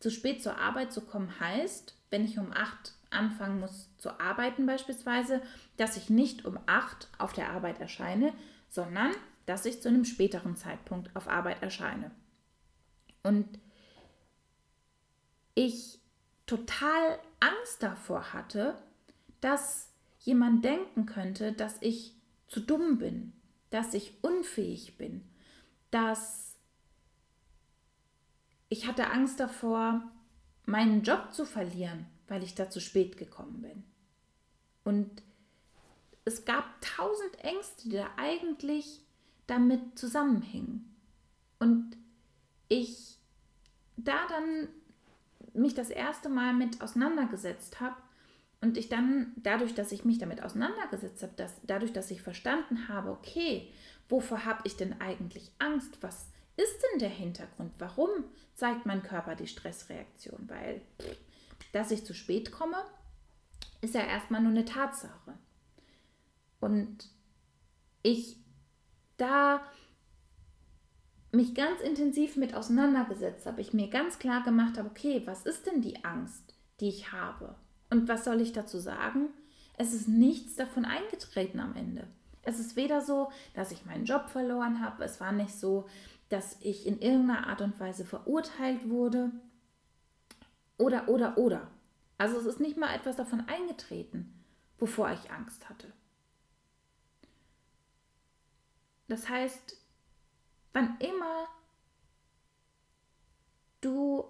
Zu 0.00 0.10
spät 0.10 0.42
zur 0.42 0.58
Arbeit 0.58 0.92
zu 0.92 1.00
kommen 1.00 1.40
heißt, 1.40 1.96
wenn 2.10 2.26
ich 2.26 2.38
um 2.38 2.52
8 2.52 2.95
anfangen 3.10 3.60
muss 3.60 3.90
zu 3.98 4.20
arbeiten 4.20 4.66
beispielsweise, 4.66 5.40
dass 5.76 5.96
ich 5.96 6.10
nicht 6.10 6.44
um 6.44 6.58
8 6.66 7.08
auf 7.18 7.32
der 7.32 7.50
Arbeit 7.50 7.80
erscheine, 7.80 8.32
sondern 8.68 9.12
dass 9.46 9.64
ich 9.64 9.80
zu 9.80 9.88
einem 9.88 10.04
späteren 10.04 10.56
Zeitpunkt 10.56 11.14
auf 11.14 11.28
Arbeit 11.28 11.62
erscheine. 11.62 12.10
Und 13.22 13.58
ich 15.54 16.00
total 16.46 17.18
Angst 17.40 17.82
davor 17.82 18.32
hatte, 18.32 18.76
dass 19.40 19.92
jemand 20.20 20.64
denken 20.64 21.06
könnte, 21.06 21.52
dass 21.52 21.76
ich 21.80 22.14
zu 22.48 22.60
dumm 22.60 22.98
bin, 22.98 23.32
dass 23.70 23.94
ich 23.94 24.22
unfähig 24.22 24.96
bin, 24.98 25.28
dass 25.90 26.56
ich 28.68 28.86
hatte 28.86 29.10
Angst 29.10 29.38
davor, 29.38 30.02
meinen 30.64 31.02
Job 31.02 31.32
zu 31.32 31.44
verlieren, 31.44 32.06
weil 32.28 32.42
ich 32.42 32.54
da 32.54 32.70
zu 32.70 32.80
spät 32.80 33.16
gekommen 33.16 33.62
bin. 33.62 33.84
Und 34.84 35.22
es 36.24 36.44
gab 36.44 36.80
tausend 36.80 37.42
Ängste, 37.42 37.88
die 37.88 37.96
da 37.96 38.10
eigentlich 38.16 39.00
damit 39.46 39.98
zusammenhingen. 39.98 40.94
Und 41.58 41.96
ich 42.68 43.18
da 43.96 44.26
dann 44.28 44.68
mich 45.54 45.74
das 45.74 45.90
erste 45.90 46.28
Mal 46.28 46.52
mit 46.52 46.82
auseinandergesetzt 46.82 47.80
habe 47.80 47.96
und 48.60 48.76
ich 48.76 48.88
dann, 48.88 49.32
dadurch, 49.36 49.74
dass 49.74 49.92
ich 49.92 50.04
mich 50.04 50.18
damit 50.18 50.42
auseinandergesetzt 50.42 51.22
habe, 51.22 51.32
dass, 51.36 51.54
dadurch, 51.66 51.92
dass 51.92 52.10
ich 52.10 52.22
verstanden 52.22 52.88
habe, 52.88 53.10
okay, 53.10 53.70
wovor 54.08 54.44
habe 54.44 54.62
ich 54.64 54.76
denn 54.76 55.00
eigentlich 55.00 55.52
Angst? 55.58 55.98
Was 56.02 56.28
ist 56.56 56.82
denn 56.82 57.00
der 57.00 57.10
Hintergrund? 57.10 57.72
Warum 57.78 58.08
zeigt 58.54 58.86
mein 58.86 59.02
Körper 59.02 59.34
die 59.34 59.46
Stressreaktion? 59.46 60.48
Weil, 60.48 60.80
dass 61.76 61.90
ich 61.90 62.04
zu 62.04 62.14
spät 62.14 62.52
komme, 62.52 62.78
ist 63.82 63.94
ja 63.94 64.00
erstmal 64.00 64.40
nur 64.40 64.50
eine 64.50 64.64
Tatsache. 64.64 65.34
Und 66.58 67.10
ich 68.02 68.38
da 69.18 69.60
mich 71.32 71.54
ganz 71.54 71.82
intensiv 71.82 72.36
mit 72.36 72.54
auseinandergesetzt 72.54 73.44
habe, 73.44 73.60
ich 73.60 73.74
mir 73.74 73.88
ganz 73.88 74.18
klar 74.18 74.42
gemacht 74.42 74.78
habe, 74.78 74.88
okay, 74.88 75.22
was 75.26 75.44
ist 75.44 75.66
denn 75.66 75.82
die 75.82 76.02
Angst, 76.02 76.54
die 76.80 76.88
ich 76.88 77.12
habe? 77.12 77.56
Und 77.90 78.08
was 78.08 78.24
soll 78.24 78.40
ich 78.40 78.52
dazu 78.52 78.78
sagen? 78.78 79.28
Es 79.76 79.92
ist 79.92 80.08
nichts 80.08 80.56
davon 80.56 80.86
eingetreten 80.86 81.60
am 81.60 81.76
Ende. 81.76 82.08
Es 82.42 82.58
ist 82.58 82.76
weder 82.76 83.02
so, 83.02 83.30
dass 83.54 83.70
ich 83.70 83.84
meinen 83.84 84.06
Job 84.06 84.30
verloren 84.30 84.80
habe, 84.80 85.04
es 85.04 85.20
war 85.20 85.32
nicht 85.32 85.52
so, 85.52 85.86
dass 86.30 86.56
ich 86.60 86.86
in 86.86 87.00
irgendeiner 87.00 87.46
Art 87.48 87.60
und 87.60 87.78
Weise 87.78 88.06
verurteilt 88.06 88.88
wurde. 88.88 89.30
Oder, 90.78 91.08
oder, 91.08 91.38
oder. 91.38 91.70
Also 92.18 92.38
es 92.38 92.46
ist 92.46 92.60
nicht 92.60 92.76
mal 92.76 92.94
etwas 92.94 93.16
davon 93.16 93.46
eingetreten, 93.48 94.44
wovor 94.78 95.10
ich 95.10 95.30
Angst 95.30 95.68
hatte. 95.68 95.92
Das 99.08 99.28
heißt, 99.28 99.76
wann 100.72 100.98
immer 100.98 101.46
du 103.80 104.24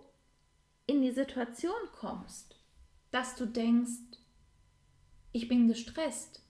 in 0.86 1.02
die 1.02 1.12
Situation 1.12 1.74
kommst, 1.92 2.56
dass 3.10 3.34
du 3.36 3.46
denkst, 3.46 4.18
ich 5.32 5.48
bin 5.48 5.68
gestresst, 5.68 6.42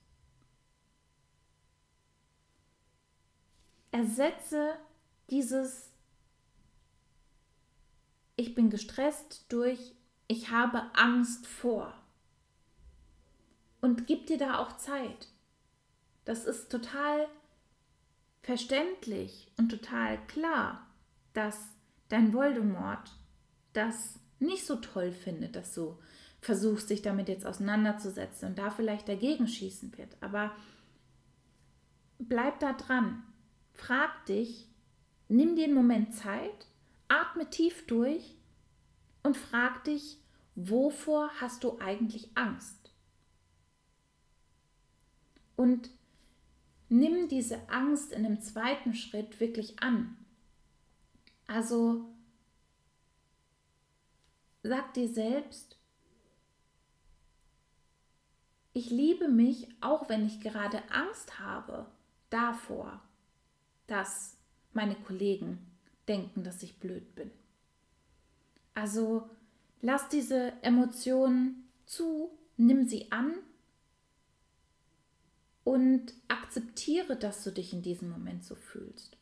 ersetze 3.90 4.76
dieses 5.30 5.90
ich 8.36 8.54
bin 8.54 8.70
gestresst 8.70 9.46
durch 9.48 9.96
ich 10.28 10.50
habe 10.50 10.82
Angst 10.94 11.46
vor. 11.46 11.94
Und 13.80 14.06
gib 14.06 14.26
dir 14.26 14.38
da 14.38 14.58
auch 14.58 14.76
Zeit. 14.76 15.28
Das 16.24 16.44
ist 16.44 16.70
total 16.70 17.28
verständlich 18.42 19.52
und 19.56 19.68
total 19.68 20.24
klar, 20.26 20.86
dass 21.32 21.68
dein 22.08 22.32
Voldemort 22.32 23.12
das 23.72 24.18
nicht 24.38 24.66
so 24.66 24.76
toll 24.76 25.12
findet, 25.12 25.54
dass 25.54 25.74
du 25.74 25.96
versuchst, 26.40 26.90
dich 26.90 27.02
damit 27.02 27.28
jetzt 27.28 27.46
auseinanderzusetzen 27.46 28.48
und 28.48 28.58
da 28.58 28.70
vielleicht 28.70 29.08
dagegen 29.08 29.46
schießen 29.46 29.96
wird. 29.96 30.16
Aber 30.20 30.52
bleib 32.18 32.60
da 32.60 32.72
dran. 32.72 33.22
Frag 33.72 34.26
dich, 34.26 34.68
nimm 35.28 35.54
dir 35.54 35.64
einen 35.64 35.74
Moment 35.74 36.14
Zeit, 36.14 36.66
atme 37.08 37.48
tief 37.50 37.86
durch 37.86 38.36
und 39.22 39.36
frag 39.36 39.84
dich, 39.84 40.18
wovor 40.54 41.30
hast 41.40 41.64
du 41.64 41.78
eigentlich 41.78 42.30
Angst? 42.36 42.92
Und 45.56 45.90
nimm 46.88 47.28
diese 47.28 47.68
Angst 47.68 48.12
in 48.12 48.22
dem 48.22 48.40
zweiten 48.40 48.94
Schritt 48.94 49.40
wirklich 49.40 49.82
an. 49.82 50.16
Also 51.46 52.06
sag 54.62 54.94
dir 54.94 55.08
selbst, 55.08 55.78
ich 58.72 58.90
liebe 58.90 59.28
mich, 59.28 59.68
auch 59.80 60.08
wenn 60.08 60.26
ich 60.26 60.40
gerade 60.40 60.82
Angst 60.90 61.38
habe 61.38 61.86
davor, 62.28 63.00
dass 63.86 64.36
meine 64.72 64.96
Kollegen 64.96 65.75
denken, 66.08 66.44
dass 66.44 66.62
ich 66.62 66.78
blöd 66.78 67.14
bin. 67.14 67.30
Also 68.74 69.28
lass 69.80 70.08
diese 70.08 70.52
Emotionen 70.62 71.68
zu, 71.86 72.30
nimm 72.56 72.86
sie 72.86 73.10
an 73.10 73.34
und 75.64 76.14
akzeptiere, 76.28 77.16
dass 77.16 77.42
du 77.42 77.50
dich 77.50 77.72
in 77.72 77.82
diesem 77.82 78.10
Moment 78.10 78.44
so 78.44 78.54
fühlst. 78.54 79.16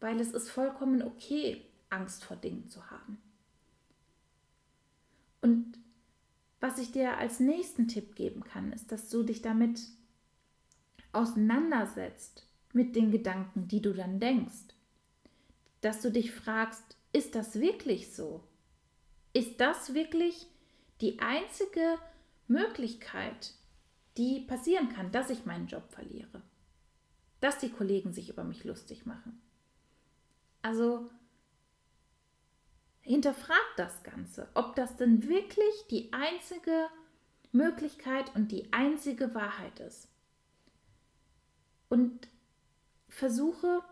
Weil 0.00 0.20
es 0.20 0.32
ist 0.32 0.50
vollkommen 0.50 1.02
okay, 1.02 1.64
Angst 1.90 2.24
vor 2.24 2.36
Dingen 2.36 2.68
zu 2.68 2.90
haben. 2.90 3.18
Und 5.40 5.78
was 6.60 6.78
ich 6.78 6.92
dir 6.92 7.18
als 7.18 7.40
nächsten 7.40 7.88
Tipp 7.88 8.16
geben 8.16 8.42
kann, 8.42 8.72
ist, 8.72 8.90
dass 8.90 9.10
du 9.10 9.22
dich 9.22 9.42
damit 9.42 9.80
auseinandersetzt 11.12 12.46
mit 12.72 12.96
den 12.96 13.10
Gedanken, 13.10 13.68
die 13.68 13.82
du 13.82 13.92
dann 13.92 14.18
denkst. 14.18 14.73
Dass 15.84 16.00
du 16.00 16.10
dich 16.10 16.32
fragst, 16.32 16.96
ist 17.12 17.34
das 17.34 17.60
wirklich 17.60 18.14
so? 18.14 18.42
Ist 19.34 19.60
das 19.60 19.92
wirklich 19.92 20.46
die 21.02 21.18
einzige 21.20 21.98
Möglichkeit, 22.48 23.52
die 24.16 24.40
passieren 24.40 24.88
kann, 24.88 25.12
dass 25.12 25.28
ich 25.28 25.44
meinen 25.44 25.66
Job 25.66 25.86
verliere? 25.90 26.40
Dass 27.40 27.58
die 27.58 27.68
Kollegen 27.68 28.14
sich 28.14 28.30
über 28.30 28.44
mich 28.44 28.64
lustig 28.64 29.04
machen? 29.04 29.42
Also 30.62 31.10
hinterfrag 33.02 33.66
das 33.76 34.02
Ganze, 34.04 34.48
ob 34.54 34.76
das 34.76 34.96
denn 34.96 35.28
wirklich 35.28 35.86
die 35.90 36.10
einzige 36.14 36.88
Möglichkeit 37.52 38.34
und 38.34 38.52
die 38.52 38.72
einzige 38.72 39.34
Wahrheit 39.34 39.80
ist. 39.80 40.08
Und 41.90 42.26
versuche 43.06 43.84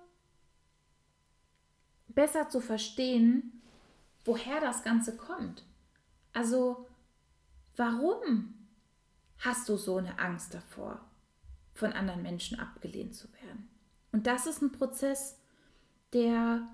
besser 2.14 2.49
zu 2.49 2.61
verstehen, 2.61 3.62
woher 4.25 4.61
das 4.61 4.83
Ganze 4.83 5.16
kommt. 5.16 5.64
Also, 6.33 6.87
warum 7.76 8.54
hast 9.38 9.69
du 9.69 9.76
so 9.76 9.97
eine 9.97 10.19
Angst 10.19 10.54
davor, 10.54 11.00
von 11.75 11.92
anderen 11.92 12.23
Menschen 12.23 12.59
abgelehnt 12.59 13.14
zu 13.14 13.33
werden? 13.33 13.69
Und 14.12 14.26
das 14.26 14.47
ist 14.47 14.62
ein 14.62 14.73
Prozess, 14.73 15.38
der 16.12 16.69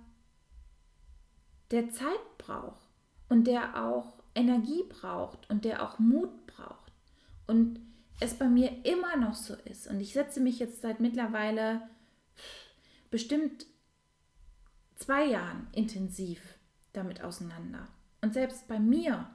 der 1.71 1.91
Zeit 1.91 2.39
braucht 2.39 2.87
und 3.29 3.47
der 3.47 3.85
auch 3.85 4.15
Energie 4.35 4.85
braucht 4.89 5.49
und 5.51 5.65
der 5.65 5.83
auch 5.83 5.99
Mut 5.99 6.47
braucht. 6.47 6.93
Und 7.47 7.81
es 8.21 8.35
bei 8.35 8.49
mir 8.49 8.85
immer 8.85 9.17
noch 9.17 9.35
so 9.35 9.55
ist. 9.65 9.87
Und 9.89 10.01
ich 10.01 10.13
setze 10.13 10.41
mich 10.41 10.59
jetzt 10.59 10.83
seit 10.83 11.01
mittlerweile 11.01 11.83
bestimmt 13.11 13.67
zwei 14.99 15.25
Jahren 15.25 15.69
intensiv 15.73 16.59
damit 16.93 17.23
auseinander. 17.23 17.89
Und 18.21 18.35
selbst 18.35 18.69
bei 18.69 18.79
mir 18.79 19.31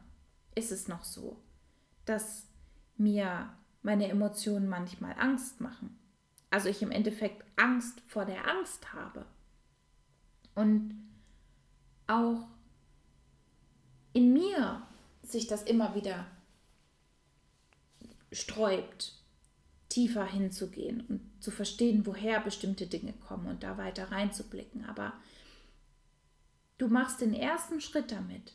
ist 0.55 0.71
es 0.71 0.87
noch 0.87 1.03
so, 1.03 1.41
dass 2.05 2.47
mir 2.97 3.51
meine 3.81 4.07
Emotionen 4.09 4.67
manchmal 4.67 5.15
Angst 5.17 5.61
machen. 5.61 5.97
Also 6.49 6.69
ich 6.69 6.81
im 6.81 6.91
Endeffekt 6.91 7.43
Angst 7.55 8.01
vor 8.07 8.25
der 8.25 8.47
Angst 8.47 8.93
habe. 8.93 9.25
Und 10.53 10.95
auch 12.07 12.47
in 14.11 14.33
mir 14.33 14.85
sich 15.23 15.47
das 15.47 15.63
immer 15.63 15.95
wieder 15.95 16.27
sträubt, 18.31 19.13
tiefer 19.89 20.25
hinzugehen 20.25 21.01
und 21.07 21.21
zu 21.39 21.51
verstehen, 21.51 22.05
woher 22.05 22.39
bestimmte 22.39 22.87
Dinge 22.87 23.13
kommen 23.13 23.47
und 23.47 23.63
da 23.63 23.77
weiter 23.77 24.11
reinzublicken. 24.11 24.85
Aber 24.85 25.13
du 26.77 26.87
machst 26.87 27.21
den 27.21 27.33
ersten 27.33 27.81
Schritt 27.81 28.11
damit, 28.11 28.53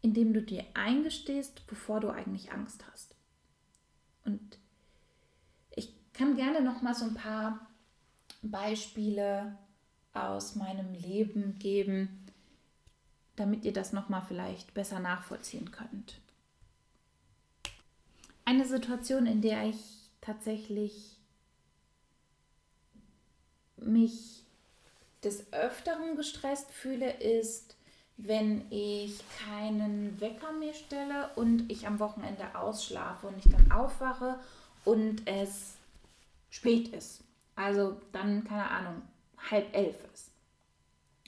indem 0.00 0.32
du 0.32 0.42
dir 0.42 0.64
eingestehst, 0.74 1.66
bevor 1.66 2.00
du 2.00 2.10
eigentlich 2.10 2.52
Angst 2.52 2.84
hast. 2.90 3.14
Und 4.24 4.58
ich 5.74 5.92
kann 6.12 6.36
gerne 6.36 6.60
noch 6.60 6.82
mal 6.82 6.94
so 6.94 7.04
ein 7.04 7.14
paar 7.14 7.66
Beispiele 8.42 9.58
aus 10.12 10.54
meinem 10.54 10.92
Leben 10.94 11.58
geben, 11.58 12.26
damit 13.36 13.64
ihr 13.64 13.72
das 13.72 13.92
nochmal 13.92 14.22
vielleicht 14.26 14.74
besser 14.74 15.00
nachvollziehen 15.00 15.70
könnt. 15.70 16.20
Eine 18.44 18.66
Situation, 18.66 19.26
in 19.26 19.42
der 19.42 19.68
ich 19.68 20.10
tatsächlich 20.20 21.16
mich 23.76 24.44
des 25.24 25.52
Öfteren 25.52 26.16
gestresst 26.16 26.70
fühle, 26.70 27.10
ist, 27.10 27.76
wenn 28.16 28.70
ich 28.70 29.20
keinen 29.44 30.20
Wecker 30.20 30.52
mir 30.52 30.74
stelle 30.74 31.30
und 31.36 31.70
ich 31.70 31.86
am 31.86 32.00
Wochenende 32.00 32.54
ausschlafe 32.54 33.28
und 33.28 33.38
ich 33.38 33.50
dann 33.50 33.70
aufwache 33.70 34.38
und 34.84 35.26
es 35.26 35.76
spät 36.50 36.88
ist. 36.88 37.22
Also 37.54 38.00
dann, 38.12 38.44
keine 38.44 38.70
Ahnung, 38.70 39.02
halb 39.50 39.74
elf 39.74 39.96
ist. 40.12 40.30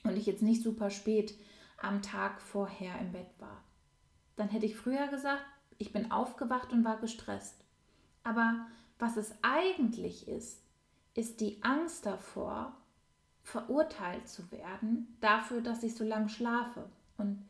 Und 0.02 0.16
ich 0.16 0.26
jetzt 0.26 0.42
nicht 0.42 0.62
super 0.62 0.90
spät 0.90 1.34
am 1.80 2.02
Tag 2.02 2.40
vorher 2.40 2.98
im 3.00 3.12
Bett 3.12 3.30
war. 3.38 3.62
Dann 4.36 4.48
hätte 4.48 4.66
ich 4.66 4.76
früher 4.76 5.08
gesagt, 5.08 5.44
ich 5.78 5.92
bin 5.92 6.10
aufgewacht 6.10 6.72
und 6.72 6.84
war 6.84 6.98
gestresst. 6.98 7.64
Aber 8.22 8.66
was 8.98 9.16
es 9.16 9.32
eigentlich 9.42 10.28
ist, 10.28 10.60
ist 11.14 11.40
die 11.40 11.62
Angst 11.62 12.06
davor, 12.06 12.76
verurteilt 13.50 14.28
zu 14.28 14.50
werden 14.52 15.16
dafür, 15.20 15.60
dass 15.60 15.82
ich 15.82 15.94
so 15.94 16.04
lange 16.04 16.28
schlafe. 16.28 16.84
Und 17.18 17.44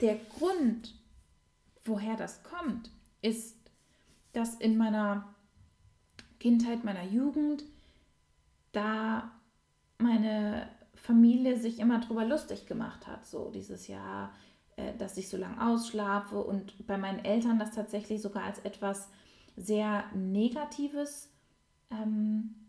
der 0.00 0.16
Grund, 0.16 0.94
woher 1.84 2.16
das 2.16 2.42
kommt, 2.42 2.90
ist, 3.22 3.56
dass 4.32 4.56
in 4.56 4.76
meiner 4.76 5.34
Kindheit, 6.40 6.84
meiner 6.84 7.04
Jugend, 7.04 7.64
da 8.72 9.30
meine 9.98 10.68
Familie 10.94 11.58
sich 11.58 11.78
immer 11.78 12.00
drüber 12.00 12.24
lustig 12.24 12.66
gemacht 12.66 13.06
hat, 13.06 13.26
so 13.26 13.50
dieses 13.50 13.86
Jahr, 13.86 14.34
äh, 14.76 14.94
dass 14.98 15.16
ich 15.16 15.28
so 15.28 15.36
lange 15.36 15.64
ausschlafe 15.64 16.42
und 16.42 16.86
bei 16.86 16.98
meinen 16.98 17.24
Eltern 17.24 17.58
das 17.58 17.70
tatsächlich 17.70 18.20
sogar 18.20 18.42
als 18.42 18.58
etwas 18.58 19.08
sehr 19.56 20.04
Negatives 20.14 21.30
ähm, 21.90 22.65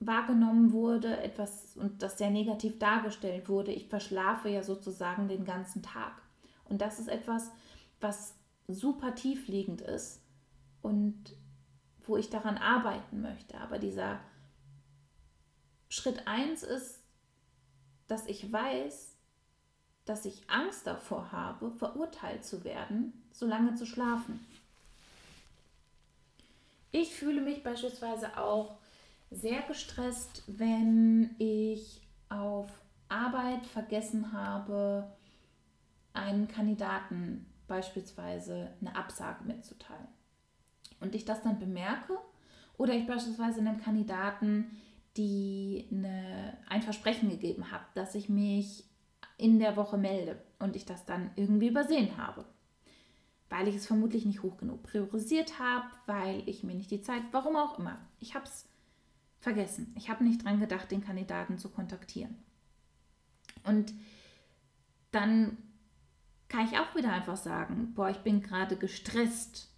wahrgenommen 0.00 0.72
wurde, 0.72 1.18
etwas 1.18 1.76
und 1.76 2.02
das 2.02 2.16
sehr 2.16 2.30
negativ 2.30 2.78
dargestellt 2.78 3.48
wurde. 3.48 3.70
Ich 3.70 3.86
verschlafe 3.86 4.48
ja 4.48 4.62
sozusagen 4.62 5.28
den 5.28 5.44
ganzen 5.44 5.82
Tag. 5.82 6.22
Und 6.64 6.80
das 6.80 6.98
ist 6.98 7.08
etwas, 7.08 7.50
was 8.00 8.34
super 8.66 9.14
tiefliegend 9.14 9.82
ist 9.82 10.20
und 10.80 11.36
wo 12.06 12.16
ich 12.16 12.30
daran 12.30 12.56
arbeiten 12.56 13.20
möchte. 13.20 13.58
Aber 13.58 13.78
dieser 13.78 14.20
Schritt 15.90 16.26
1 16.26 16.62
ist, 16.62 17.00
dass 18.08 18.26
ich 18.26 18.50
weiß, 18.50 19.16
dass 20.06 20.24
ich 20.24 20.48
Angst 20.48 20.86
davor 20.86 21.30
habe, 21.30 21.70
verurteilt 21.72 22.44
zu 22.44 22.64
werden, 22.64 23.12
so 23.32 23.46
lange 23.46 23.74
zu 23.74 23.86
schlafen. 23.86 24.44
Ich 26.90 27.14
fühle 27.14 27.40
mich 27.40 27.62
beispielsweise 27.62 28.36
auch 28.38 28.76
sehr 29.30 29.62
gestresst, 29.62 30.42
wenn 30.46 31.34
ich 31.38 32.02
auf 32.28 32.68
Arbeit 33.08 33.66
vergessen 33.66 34.32
habe, 34.32 35.12
einen 36.12 36.48
Kandidaten 36.48 37.46
beispielsweise 37.66 38.70
eine 38.80 38.96
Absage 38.96 39.44
mitzuteilen. 39.44 40.08
Und 41.00 41.14
ich 41.14 41.24
das 41.24 41.42
dann 41.42 41.58
bemerke 41.58 42.18
oder 42.76 42.94
ich 42.94 43.06
beispielsweise 43.06 43.60
einem 43.60 43.80
Kandidaten 43.80 44.76
die 45.16 45.88
eine, 45.90 46.56
ein 46.68 46.82
Versprechen 46.82 47.30
gegeben 47.30 47.70
habe, 47.70 47.84
dass 47.94 48.14
ich 48.14 48.28
mich 48.28 48.84
in 49.38 49.58
der 49.58 49.76
Woche 49.76 49.98
melde 49.98 50.40
und 50.58 50.76
ich 50.76 50.84
das 50.84 51.04
dann 51.04 51.30
irgendwie 51.36 51.68
übersehen 51.68 52.16
habe. 52.16 52.44
Weil 53.48 53.66
ich 53.66 53.74
es 53.74 53.86
vermutlich 53.86 54.24
nicht 54.24 54.42
hoch 54.42 54.56
genug 54.58 54.82
priorisiert 54.84 55.58
habe, 55.58 55.86
weil 56.06 56.48
ich 56.48 56.62
mir 56.62 56.74
nicht 56.74 56.90
die 56.90 57.02
Zeit, 57.02 57.22
warum 57.32 57.56
auch 57.56 57.78
immer. 57.78 57.98
Ich 58.20 58.34
habe 58.34 58.44
es 58.44 58.69
vergessen. 59.40 59.92
Ich 59.96 60.10
habe 60.10 60.24
nicht 60.24 60.44
dran 60.44 60.60
gedacht, 60.60 60.90
den 60.90 61.04
Kandidaten 61.04 61.58
zu 61.58 61.68
kontaktieren. 61.68 62.36
Und 63.64 63.92
dann 65.10 65.58
kann 66.48 66.66
ich 66.66 66.78
auch 66.78 66.94
wieder 66.94 67.12
einfach 67.12 67.36
sagen, 67.36 67.92
boah, 67.94 68.10
ich 68.10 68.18
bin 68.18 68.42
gerade 68.42 68.76
gestresst 68.76 69.70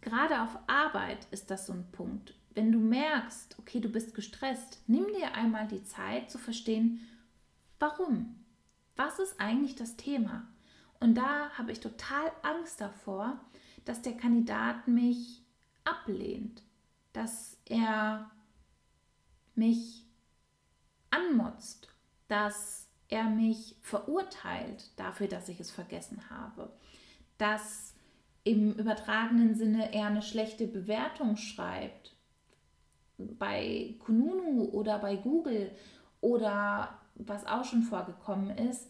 gerade 0.00 0.42
auf 0.42 0.58
Arbeit 0.66 1.26
ist 1.30 1.50
das 1.50 1.66
so 1.66 1.72
ein 1.72 1.90
Punkt. 1.92 2.34
Wenn 2.54 2.72
du 2.72 2.78
merkst, 2.78 3.58
okay, 3.58 3.80
du 3.80 3.88
bist 3.88 4.14
gestresst, 4.14 4.82
nimm 4.86 5.06
dir 5.08 5.34
einmal 5.34 5.68
die 5.68 5.84
Zeit 5.84 6.30
zu 6.30 6.38
verstehen, 6.38 7.00
warum. 7.78 8.36
Was 8.96 9.18
ist 9.18 9.40
eigentlich 9.40 9.76
das 9.76 9.96
Thema? 9.96 10.46
Und 10.98 11.14
da 11.14 11.50
habe 11.56 11.72
ich 11.72 11.80
total 11.80 12.30
Angst 12.42 12.80
davor, 12.80 13.40
dass 13.84 14.02
der 14.02 14.16
Kandidat 14.16 14.88
mich 14.88 15.42
ablehnt, 15.84 16.62
dass 17.12 17.56
er 17.64 18.30
mich 19.54 20.06
anmotzt, 21.10 21.88
dass 22.28 22.88
er 23.08 23.24
mich 23.24 23.76
verurteilt 23.82 24.90
dafür, 24.96 25.26
dass 25.26 25.48
ich 25.48 25.58
es 25.60 25.70
vergessen 25.70 26.30
habe, 26.30 26.72
dass 27.38 27.94
im 28.44 28.72
übertragenen 28.72 29.54
Sinne 29.54 29.92
er 29.92 30.06
eine 30.06 30.22
schlechte 30.22 30.66
Bewertung 30.66 31.36
schreibt 31.36 32.14
bei 33.18 33.94
Kununu 33.98 34.64
oder 34.72 34.98
bei 34.98 35.16
Google 35.16 35.70
oder 36.20 37.00
was 37.16 37.46
auch 37.46 37.64
schon 37.64 37.82
vorgekommen 37.82 38.56
ist, 38.56 38.88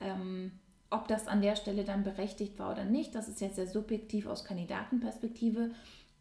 ähm, 0.00 0.52
ob 0.90 1.08
das 1.08 1.26
an 1.26 1.40
der 1.40 1.56
Stelle 1.56 1.84
dann 1.84 2.04
berechtigt 2.04 2.58
war 2.58 2.72
oder 2.72 2.84
nicht, 2.84 3.14
das 3.14 3.28
ist 3.28 3.40
jetzt 3.40 3.56
sehr 3.56 3.66
subjektiv 3.66 4.26
aus 4.26 4.44
Kandidatenperspektive, 4.44 5.70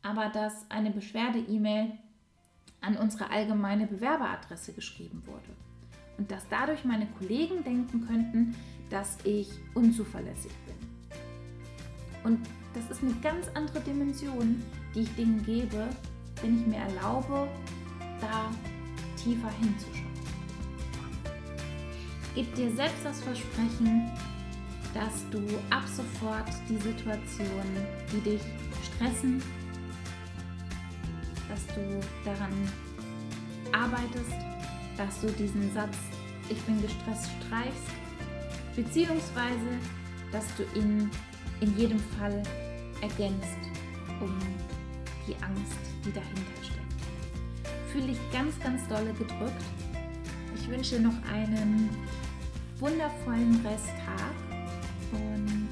aber 0.03 0.29
dass 0.29 0.69
eine 0.69 0.91
Beschwerde-E-Mail 0.91 1.91
an 2.81 2.97
unsere 2.97 3.29
allgemeine 3.29 3.87
Bewerberadresse 3.87 4.73
geschrieben 4.73 5.23
wurde. 5.25 5.55
Und 6.17 6.31
dass 6.31 6.47
dadurch 6.49 6.83
meine 6.83 7.07
Kollegen 7.19 7.63
denken 7.63 8.05
könnten, 8.07 8.55
dass 8.89 9.17
ich 9.23 9.49
unzuverlässig 9.73 10.51
bin. 10.65 10.75
Und 12.23 12.39
das 12.73 12.89
ist 12.89 13.03
eine 13.03 13.13
ganz 13.21 13.47
andere 13.53 13.79
Dimension, 13.81 14.61
die 14.93 15.01
ich 15.01 15.15
denen 15.15 15.43
gebe, 15.45 15.87
wenn 16.41 16.59
ich 16.59 16.67
mir 16.67 16.77
erlaube, 16.77 17.47
da 18.19 18.51
tiefer 19.21 19.51
hinzuschauen. 19.59 20.11
Gib 22.35 22.53
dir 22.55 22.71
selbst 22.71 23.03
das 23.03 23.21
Versprechen, 23.21 24.09
dass 24.93 25.29
du 25.31 25.39
ab 25.69 25.83
sofort 25.85 26.49
die 26.69 26.77
Situationen, 26.77 27.85
die 28.11 28.21
dich 28.21 28.41
stressen, 28.83 29.41
dass 31.51 31.67
du 31.75 31.99
daran 32.23 32.53
arbeitest, 33.73 34.35
dass 34.95 35.19
du 35.19 35.27
diesen 35.31 35.73
Satz 35.73 35.97
Ich 36.49 36.61
bin 36.61 36.81
gestresst 36.81 37.29
streichst, 37.45 37.91
beziehungsweise 38.75 39.77
dass 40.31 40.45
du 40.55 40.63
ihn 40.79 41.09
in 41.59 41.77
jedem 41.77 41.99
Fall 42.17 42.41
ergänzt, 43.01 43.57
um 44.21 44.37
die 45.27 45.35
Angst, 45.43 45.79
die 46.05 46.13
dahinter 46.13 46.63
steckt. 46.63 47.91
Fühle 47.91 48.07
dich 48.07 48.19
ganz, 48.31 48.57
ganz 48.59 48.87
dolle 48.87 49.13
gedrückt. 49.13 49.63
Ich 50.55 50.69
wünsche 50.69 50.99
noch 50.99 51.15
einen 51.31 51.89
wundervollen 52.79 53.55
Resttag 53.65 54.35
und 55.11 55.69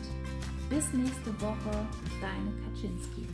bis 0.70 0.92
nächste 0.94 1.42
Woche, 1.42 1.88
deine 2.22 2.52
Kaczynski. 2.64 3.26